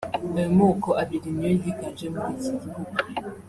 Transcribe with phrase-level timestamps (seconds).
[0.37, 2.93] Ayo moko abiri niyo yiganje muri iki gihugu